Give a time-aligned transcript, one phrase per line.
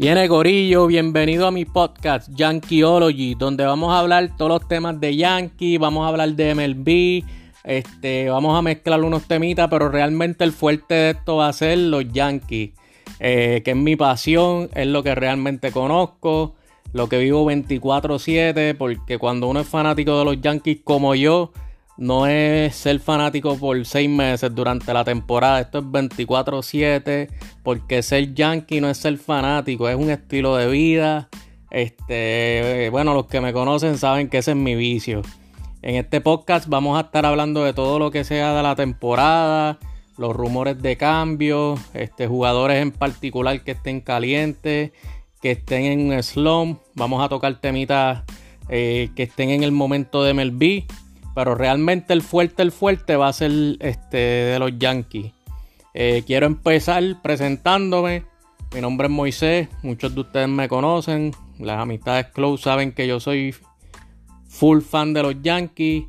[0.00, 5.14] Viene Gorillo, bienvenido a mi podcast Yankeeology, donde vamos a hablar todos los temas de
[5.14, 7.22] Yankee, vamos a hablar de MLB,
[7.64, 11.76] este, vamos a mezclar unos temitas, pero realmente el fuerte de esto va a ser
[11.76, 12.70] los Yankees,
[13.18, 16.54] eh, que es mi pasión, es lo que realmente conozco,
[16.94, 21.52] lo que vivo 24/7, porque cuando uno es fanático de los Yankees como yo,
[22.00, 25.60] no es ser fanático por seis meses durante la temporada.
[25.60, 27.28] Esto es 24-7.
[27.62, 31.28] Porque ser yankee no es ser fanático, es un estilo de vida.
[31.70, 35.20] Este, bueno, los que me conocen saben que ese es mi vicio.
[35.82, 39.78] En este podcast vamos a estar hablando de todo lo que sea de la temporada,
[40.16, 44.92] los rumores de cambio, este, jugadores en particular que estén calientes,
[45.42, 46.80] que estén en slump.
[46.94, 48.22] Vamos a tocar temitas
[48.70, 50.86] eh, que estén en el momento de MLB
[51.34, 55.32] pero realmente el fuerte, el fuerte va a ser este de los Yankees.
[55.94, 58.24] Eh, quiero empezar presentándome.
[58.74, 61.32] Mi nombre es Moisés, muchos de ustedes me conocen.
[61.58, 63.54] Las amistades close saben que yo soy
[64.48, 66.04] full fan de los Yankees.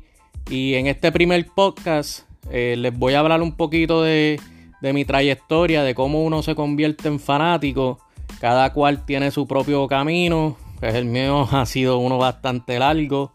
[0.50, 4.40] Y en este primer podcast eh, les voy a hablar un poquito de,
[4.80, 7.98] de mi trayectoria, de cómo uno se convierte en fanático.
[8.40, 10.56] Cada cual tiene su propio camino.
[10.80, 13.32] El mío ha sido uno bastante largo.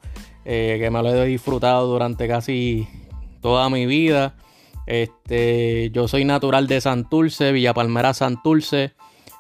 [0.50, 2.88] Eh, que me lo he disfrutado durante casi
[3.42, 4.34] toda mi vida.
[4.86, 8.94] Este, yo soy natural de Santurce, Villa Palmera Santurce.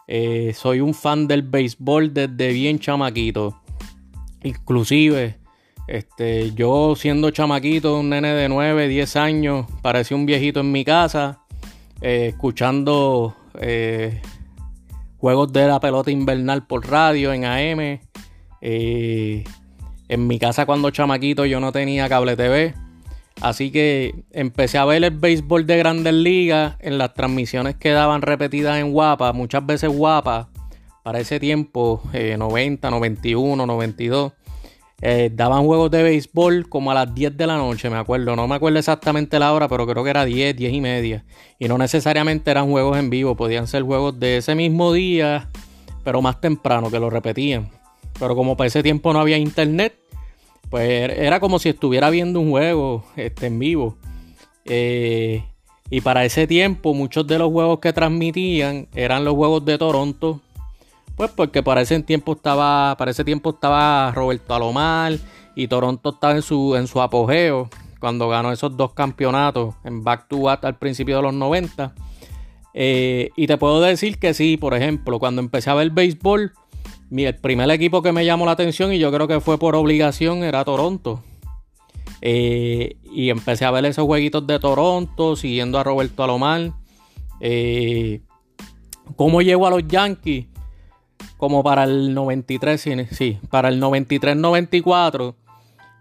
[0.09, 3.61] Eh, soy un fan del béisbol desde bien chamaquito.
[4.43, 5.37] Inclusive,
[5.87, 10.83] este, yo siendo chamaquito, un nene de 9, 10 años, parecía un viejito en mi
[10.83, 11.39] casa,
[12.01, 13.33] eh, escuchando
[15.19, 17.99] juegos de la pelota invernal por radio en AM.
[20.09, 22.73] En mi casa cuando chamaquito yo no tenía cable TV.
[23.41, 28.23] Así que empecé a ver el béisbol de grandes ligas en las transmisiones que daban
[28.23, 30.49] repetidas en Guapa, muchas veces Guapa,
[31.03, 34.33] para ese tiempo, 90, 91, 92.
[35.31, 38.35] daban juegos de béisbol como a las 10 de la noche, me acuerdo.
[38.35, 41.23] No me acuerdo exactamente la hora, pero creo que era 10, 10 y media.
[41.59, 45.47] Y no necesariamente eran juegos en vivo, podían ser juegos de ese mismo día,
[46.03, 47.69] pero más temprano, que lo repetían.
[48.19, 49.97] Pero como para ese tiempo no había internet,
[50.69, 53.97] pues era como si estuviera viendo un juego este, en vivo.
[54.65, 55.43] Eh,
[55.89, 60.41] y para ese tiempo muchos de los juegos que transmitían eran los juegos de Toronto.
[61.15, 65.13] Pues porque para ese tiempo estaba, para ese tiempo estaba Roberto Alomar
[65.55, 70.27] y Toronto estaba en su, en su apogeo cuando ganó esos dos campeonatos en back
[70.27, 71.93] to back al principio de los 90.
[72.73, 76.53] Eh, y te puedo decir que sí, por ejemplo, cuando empecé a ver béisbol,
[77.11, 80.43] el primer equipo que me llamó la atención y yo creo que fue por obligación
[80.43, 81.23] era Toronto.
[82.21, 86.71] Eh, y empecé a ver esos jueguitos de Toronto, siguiendo a Roberto Alomar.
[87.39, 88.21] Eh,
[89.15, 90.47] ¿Cómo llegó a los Yankees?
[91.37, 95.35] Como para el 93, sí, para el 93-94.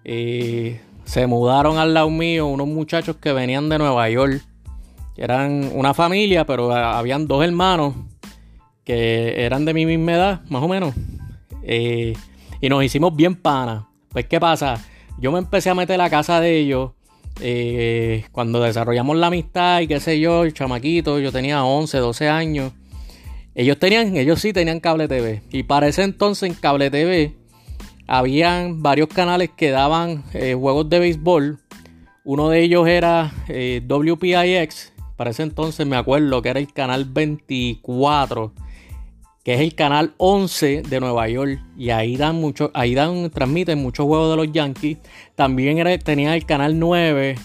[0.05, 4.43] Eh, se mudaron al lado mío unos muchachos que venían de Nueva York.
[5.17, 7.95] eran una familia, pero habían dos hermanos
[8.87, 10.95] que eran de mi misma edad, más o menos.
[11.65, 12.15] Eh,
[12.61, 13.85] y nos hicimos bien panas.
[14.11, 14.83] Pues, ¿qué pasa?
[15.19, 16.93] Yo me empecé a meter a la casa de ellos
[17.41, 22.29] eh, cuando desarrollamos la amistad y qué sé yo, el chamaquito, yo tenía 11, 12
[22.29, 22.73] años.
[23.57, 25.43] Ellos tenían, ellos sí tenían cable TV.
[25.51, 27.35] Y para ese entonces en cable TV
[28.07, 31.59] habían varios canales que daban eh, juegos de béisbol.
[32.25, 34.93] Uno de ellos era WPIX.
[35.17, 38.53] Para ese entonces me acuerdo que era el canal 24
[39.47, 41.61] que es el canal 11 de Nueva York.
[41.79, 44.99] Y ahí dan mucho, ahí dan, transmiten muchos juegos de los Yankees.
[45.37, 47.37] También era, tenían el canal 9,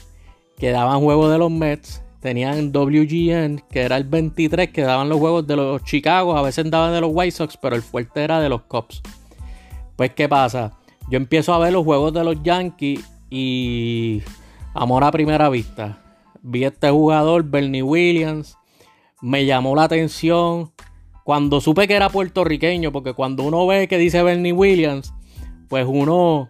[0.58, 2.02] que daban juegos de los Mets.
[2.20, 6.36] Tenían WGN, que era el 23, que daban los juegos de los Chicago.
[6.36, 9.04] A veces daban de los White Sox, pero el fuerte era de los Cubs.
[9.96, 10.80] Pues, ¿qué pasa?
[11.08, 14.24] Yo empiezo a ver los juegos de los Yankees y
[14.74, 16.02] amor a primera vista.
[16.42, 18.58] Vi este jugador, Bernie Williams.
[19.22, 20.72] Me llamó la atención
[21.24, 25.14] cuando supe que era puertorriqueño, porque cuando uno ve que dice Bernie Williams,
[25.68, 26.50] pues uno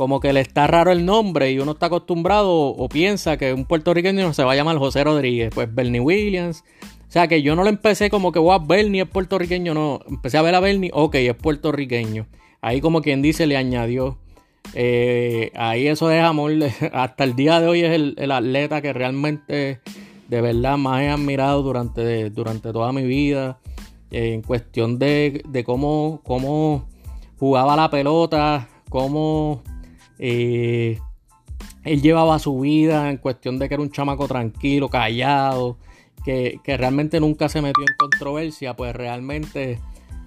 [0.00, 3.66] como que le está raro el nombre y uno está acostumbrado o, piensa que un
[3.66, 6.64] puertorriqueño se va a llamar José Rodríguez, pues Bernie Williams.
[7.06, 10.00] O sea que yo no lo empecé como que, wow, Bernie es puertorriqueño, no.
[10.08, 12.26] Empecé a ver a Bernie, ok, es puertorriqueño.
[12.62, 14.16] Ahí como quien dice le añadió.
[14.72, 16.52] Eh, ahí eso es amor.
[16.94, 19.80] Hasta el día de hoy es el, el, atleta que realmente
[20.28, 23.58] de verdad más he admirado durante, durante toda mi vida
[24.10, 26.88] en cuestión de, cómo, cómo,
[27.38, 29.62] jugaba la pelota, cómo
[30.18, 30.98] eh,
[31.84, 35.78] él llevaba su vida, en cuestión de que era un chamaco tranquilo, callado,
[36.24, 39.78] que, realmente nunca se metió en controversia, pues realmente,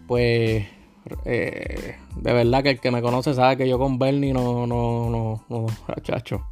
[0.08, 0.66] pues
[1.26, 5.10] eh, de verdad que el que me conoce sabe que yo con Bernie no, no,
[5.10, 5.68] no, no,
[6.02, 6.44] chacho.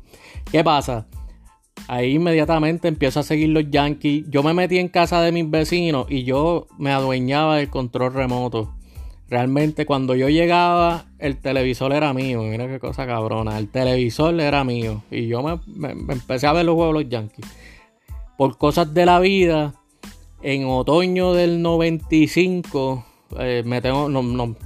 [0.51, 1.07] ¿Qué pasa?
[1.87, 4.25] Ahí inmediatamente empiezo a seguir los Yankees.
[4.29, 8.73] Yo me metí en casa de mis vecinos y yo me adueñaba del control remoto.
[9.29, 12.43] Realmente cuando yo llegaba, el televisor era mío.
[12.43, 13.57] Mira qué cosa cabrona.
[13.57, 15.03] El televisor era mío.
[15.09, 17.45] Y yo me, empecé a ver los juegos de los Yankees.
[18.37, 19.75] Por cosas de la vida,
[20.41, 23.05] en otoño del 95,
[23.39, 23.81] eh, me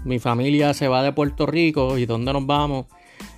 [0.03, 1.99] mi familia se va de Puerto Rico.
[1.99, 2.87] ¿Y dónde nos vamos?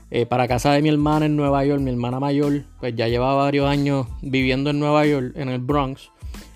[0.09, 1.81] Eh, para casa de mi hermana en Nueva York.
[1.81, 6.11] Mi hermana mayor, pues ya llevaba varios años viviendo en Nueva York, en el Bronx.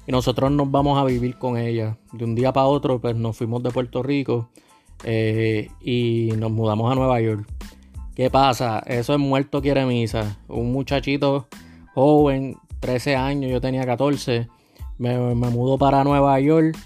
[0.08, 1.98] Y nosotros nos vamos a vivir con ella.
[2.14, 4.50] De un día para otro, pues nos fuimos de Puerto Rico
[5.04, 7.46] eh, y nos mudamos a Nueva York.
[8.16, 8.80] ¿Qué pasa?
[8.86, 10.38] Eso es muerto quiere misa.
[10.48, 11.48] Un muchachito
[11.94, 14.48] joven, 13 años, yo tenía 14.
[14.98, 16.78] Me, me mudo para Nueva York.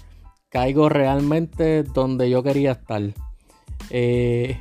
[0.48, 3.02] Caigo realmente donde yo quería estar.
[3.90, 4.58] Eh,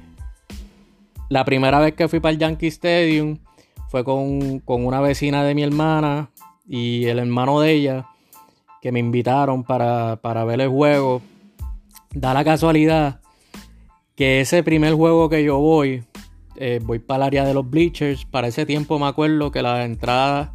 [1.30, 3.40] la primera vez que fui para el Yankee Stadium
[3.90, 6.30] fue con, una vecina de mi hermana
[6.68, 8.08] y el hermano de ella
[8.82, 11.22] que me invitaron para, ver el juego.
[12.14, 13.22] Da la casualidad
[14.16, 16.04] que ese primer juego que yo voy,
[16.56, 18.26] eh, voy para el área de los bleachers.
[18.26, 20.54] Para ese tiempo me acuerdo que la entrada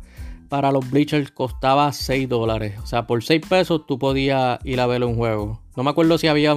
[0.48, 2.78] para los bleachers costaba 6 dólares.
[2.82, 5.60] O sea, por 6 pesos tú podías ir a ver un juego.
[5.76, 6.54] No me acuerdo si había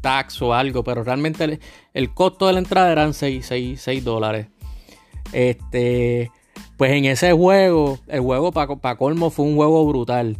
[0.00, 1.60] tax o algo, pero realmente
[1.92, 4.48] el, costo de la entrada eran 6, dólares.
[5.32, 6.30] Este,
[6.76, 10.38] pues en ese juego, el juego para colmo fue un juego brutal.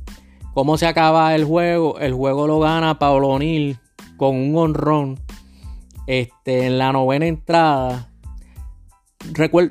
[0.54, 1.98] ¿Cómo se acaba el juego?
[1.98, 3.78] El juego lo gana Paulo O'Neill
[4.16, 5.20] con un honrón.
[6.06, 8.10] Este, en la novena entrada.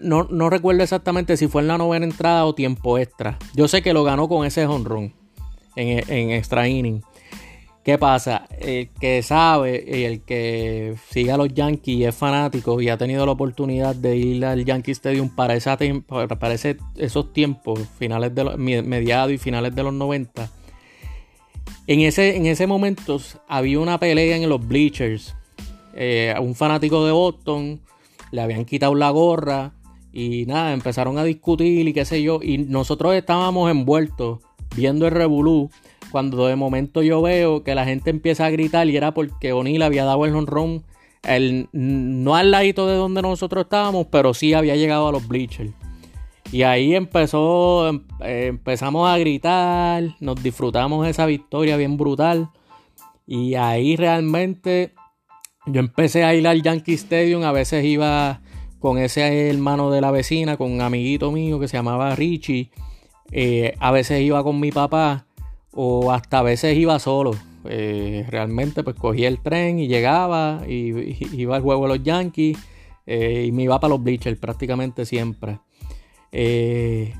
[0.01, 3.37] no, no, recuerdo exactamente si fue en la novena entrada o tiempo extra.
[3.55, 5.13] Yo sé que lo ganó con ese honrón
[5.75, 7.01] en, en extra inning.
[7.89, 8.45] ¿Qué pasa?
[8.59, 12.99] El que sabe y el que sigue a los Yankees y es fanático y ha
[12.99, 18.43] tenido la oportunidad de ir al Yankee Stadium para, esa para esos tiempos, finales de
[18.43, 20.51] los, mediados y finales de los 90.
[21.87, 25.35] En ese, en ese momento había una pelea en los bleachers.
[25.95, 27.81] Eh, un fanático de Boston
[28.29, 29.73] le habían quitado la gorra
[30.13, 32.39] y nada, empezaron a discutir y qué sé yo.
[32.43, 34.41] Y nosotros estábamos envueltos
[34.75, 35.71] viendo el revolú
[36.11, 39.81] cuando de momento yo veo que la gente empieza a gritar y era porque O'Neill
[39.81, 40.83] había dado el honrón
[41.23, 45.71] el, no al ladito de donde nosotros estábamos, pero sí había llegado a los bleachers.
[46.51, 52.49] Y ahí empezó, em, empezamos a gritar, nos disfrutamos esa victoria bien brutal.
[53.27, 54.93] Y ahí realmente
[55.67, 58.41] yo empecé a ir al Yankee Stadium, a veces iba
[58.79, 62.71] con ese hermano de la vecina, con un amiguito mío que se llamaba Richie.
[63.31, 65.27] Eh, a veces iba con mi papá
[65.73, 67.31] o hasta a veces iba solo.
[67.65, 72.57] Eh, realmente pues cogía el tren y llegaba y, iba al juego de los Yankees
[73.05, 75.59] eh, y me iba para los bleachers prácticamente siempre.
[76.31, 77.13] Eh,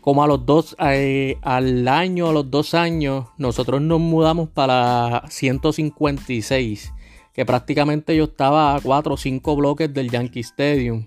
[0.00, 6.92] como a los dos, al año, a los dos años, nosotros nos mudamos para 156,
[7.34, 11.06] que prácticamente yo estaba a cuatro o cinco bloques del Yankee Stadium.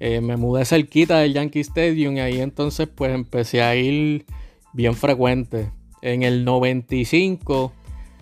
[0.00, 4.24] me mudé cerquita del Yankee Stadium y ahí entonces pues empecé a ir
[4.72, 5.70] bien frecuente
[6.02, 7.72] en el 95,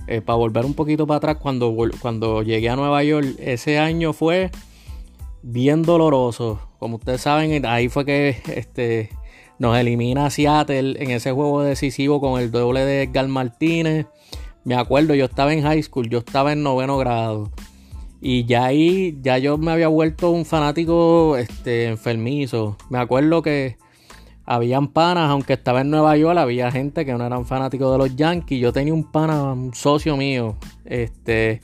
[0.07, 4.13] eh, para volver un poquito para atrás, cuando, cuando llegué a Nueva York, ese año
[4.13, 4.51] fue
[5.43, 6.61] bien doloroso.
[6.79, 9.11] Como ustedes saben, ahí fue que este,
[9.59, 14.07] nos elimina Seattle en ese juego decisivo con el doble de Edgar Martínez.
[14.65, 17.51] Me acuerdo, yo estaba en high school, yo estaba en noveno grado.
[18.21, 22.77] Y ya ahí, ya yo me había vuelto un fanático este, enfermizo.
[22.91, 23.77] Me acuerdo que
[24.51, 28.17] habían panas, aunque estaba en Nueva York, había gente que no eran fanáticos de los
[28.17, 28.59] Yankees.
[28.59, 31.61] Yo tenía un pana, un socio mío, este,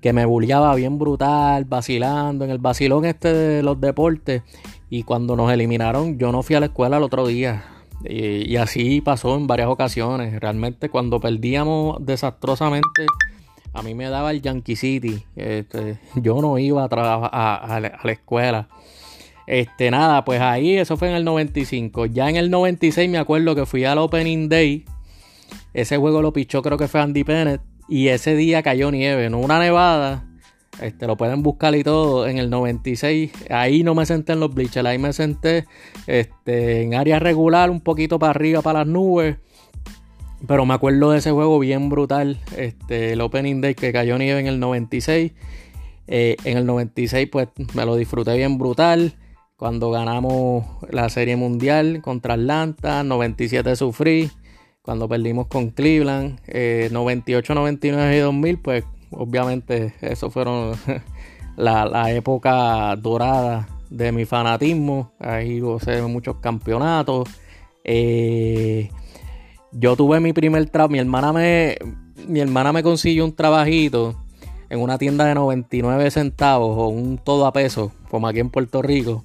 [0.00, 4.42] que me bulleaba bien brutal, vacilando en el vacilón este de los deportes.
[4.88, 7.64] Y cuando nos eliminaron, yo no fui a la escuela el otro día.
[8.04, 10.38] Y, así pasó en varias ocasiones.
[10.38, 13.06] Realmente cuando perdíamos desastrosamente,
[13.72, 15.24] a mí me daba el Yankee City.
[15.34, 18.68] Este, yo no iba a, a la escuela.
[19.48, 22.04] Este, nada, pues ahí eso fue en el 95.
[22.04, 24.84] Ya en el 96 me acuerdo que fui al Opening Day.
[25.72, 27.62] Ese juego lo pichó creo que fue Andy Pennett.
[27.88, 30.26] Y ese día cayó nieve, no una nevada.
[30.82, 32.28] Este, lo pueden buscar y todo.
[32.28, 35.64] En el 96, ahí no me senté en los bleachers, ahí me senté
[36.06, 39.38] este, en área regular, un poquito para arriba, para las nubes.
[40.46, 42.38] Pero me acuerdo de ese juego bien brutal.
[42.54, 45.32] Este, el Opening Day que cayó nieve en el 96.
[46.06, 49.14] Eh, en el 96, pues me lo disfruté bien brutal
[49.58, 54.30] cuando ganamos la Serie Mundial contra Atlanta, 97 sufrí,
[54.82, 56.38] cuando perdimos con Cleveland,
[56.92, 60.76] 98, 99 y 2000, pues obviamente, eso fueron
[61.56, 65.10] la, época dorada de mi fanatismo.
[65.18, 67.28] Ahí gocé muchos campeonatos.
[67.82, 68.90] Eh,
[69.72, 70.92] yo tuve mi primer trabajo.
[70.92, 71.76] Mi hermana me.
[72.28, 74.14] Mi hermana me consiguió un trabajito
[74.70, 78.82] en una tienda de 99 centavos o un todo a peso, como aquí en Puerto
[78.82, 79.24] Rico.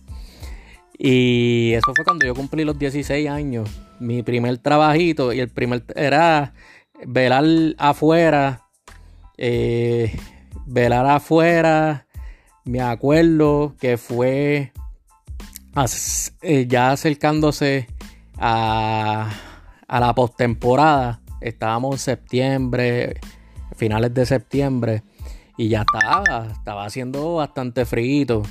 [1.05, 3.69] Y eso fue cuando yo cumplí los 16 años.
[3.99, 6.53] Mi primer trabajito y el primer era
[7.05, 7.43] velar
[7.77, 8.61] afuera.
[9.37, 10.17] Eh,
[10.65, 12.07] velar afuera.
[12.63, 14.71] Me acuerdo que fue
[16.41, 17.89] eh, ya acercándose
[18.37, 19.29] a,
[19.85, 21.19] a la postemporada.
[21.41, 23.19] Estábamos en septiembre,
[23.75, 25.03] finales de septiembre.
[25.57, 28.43] Y ya estaba, estaba haciendo bastante frío.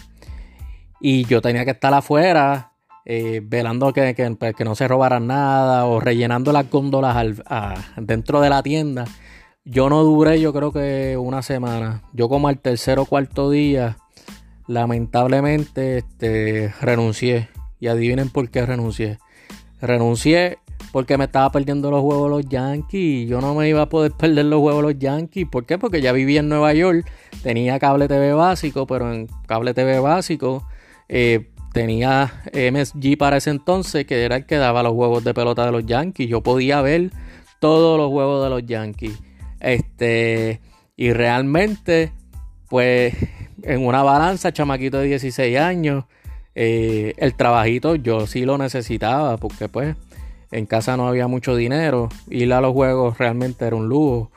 [1.04, 2.70] Y yo tenía que estar afuera,
[3.04, 7.42] eh, velando que, pues, que, no se robaran nada o rellenando las góndolas
[7.96, 9.04] dentro de la tienda.
[9.64, 12.02] Yo no duré, yo creo que una semana.
[12.12, 13.96] Yo como al tercer o cuarto día,
[14.68, 17.48] lamentablemente, este, renuncié.
[17.80, 19.18] Y adivinen por qué renuncié.
[19.80, 20.58] Renuncié
[20.92, 23.28] porque me estaba perdiendo los huevos los Yankees.
[23.28, 25.48] Yo no me iba a poder perder los huevos los Yankees.
[25.50, 25.78] ¿Por qué?
[25.78, 27.10] Porque ya vivía en Nueva York.
[27.42, 30.64] Tenía cable TV básico, pero en cable TV básico
[31.14, 35.66] eh, tenía MSG para ese entonces, que era el que daba los huevos de pelota
[35.66, 36.26] de los Yankees.
[36.26, 37.10] Yo podía ver
[37.60, 39.18] todos los huevos de los Yankees.
[39.60, 40.62] Este,
[40.96, 42.12] y realmente,
[42.70, 43.14] pues,
[43.62, 46.04] en una balanza, chamaquito de 16 años,
[46.54, 49.96] eh, el trabajito yo sí lo necesitaba, porque pues
[50.50, 52.08] en casa no había mucho dinero.
[52.30, 54.30] Ir a los juegos realmente era un lujo.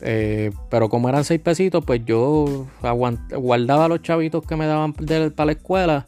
[0.00, 2.66] Eh, pero como eran seis pesitos, pues yo
[3.30, 6.06] guardaba los chavitos que me daban para la escuela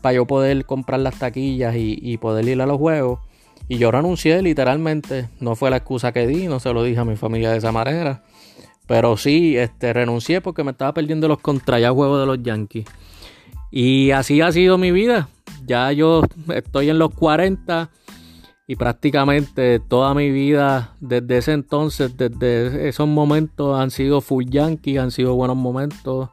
[0.00, 3.20] para yo poder comprar las taquillas y, poder ir a los juegos.
[3.68, 5.28] Y yo renuncié literalmente.
[5.38, 7.72] No fue la excusa que di, no se lo dije a mi familia de esa
[7.72, 8.24] manera.
[8.86, 12.86] Pero sí, este, renuncié porque me estaba perdiendo los contra juegos de los Yankees.
[13.70, 15.28] Y así ha sido mi vida.
[15.66, 17.90] Ya yo estoy en los 40
[18.70, 24.96] y prácticamente toda mi vida desde ese entonces, desde esos momentos han sido full yankee,
[24.96, 26.30] han sido buenos momentos,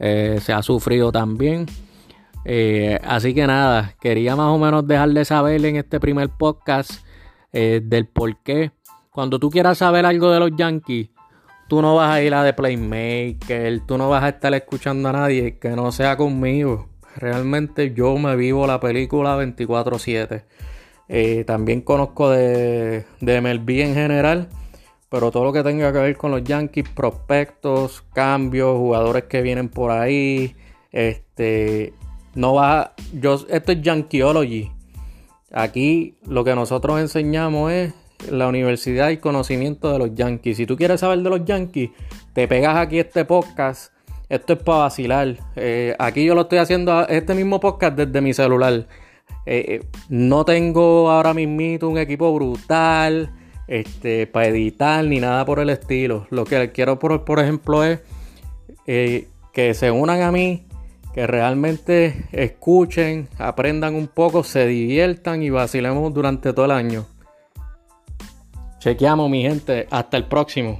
[0.00, 1.66] eh, se ha sufrido también.
[2.48, 7.04] Eh, así que nada, quería más o menos dejarle saber en este primer podcast
[7.52, 8.70] eh, del por qué.
[9.10, 11.08] Cuando tú quieras saber algo de los Yankees,
[11.68, 15.12] tú no vas a ir a The Playmaker, tú no vas a estar escuchando a
[15.12, 16.88] nadie que no sea conmigo.
[17.16, 20.44] Realmente yo me vivo la película 24/7.
[21.08, 24.50] Eh, también conozco de, de MLB en general,
[25.08, 29.68] pero todo lo que tenga que ver con los Yankees, prospectos, cambios, jugadores que vienen
[29.68, 30.54] por ahí,
[30.92, 31.92] este,
[32.36, 34.70] no va, yo, esto es Yankeeology.
[35.52, 37.94] Aquí lo que nosotros enseñamos es
[38.30, 40.58] la universidad y conocimiento de los Yankees.
[40.58, 41.90] Si tú quieres saber de los Yankees,
[42.34, 43.92] te pegas aquí este podcast.
[44.28, 45.36] Esto es para vacilar.
[45.56, 48.86] Eh, aquí yo lo estoy haciendo, este mismo podcast desde mi celular.
[49.46, 53.32] Eh, eh, no tengo ahora mismo un equipo brutal
[53.66, 56.26] este, para editar ni nada por el estilo.
[56.30, 58.00] Lo que quiero, por, por ejemplo, es
[58.84, 60.65] que se unan a mí,
[61.16, 67.06] que realmente escuchen, aprendan un poco, se diviertan y vacilemos durante todo el año.
[68.80, 69.88] Chequeamos, mi gente.
[69.90, 70.78] Hasta el próximo.